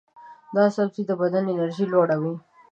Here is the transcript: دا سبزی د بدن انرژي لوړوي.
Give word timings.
دا 0.55 0.65
سبزی 0.75 1.03
د 1.07 1.11
بدن 1.21 1.43
انرژي 1.53 1.85
لوړوي. 1.93 2.35